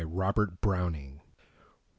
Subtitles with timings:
[0.03, 1.27] Robert Browning 668.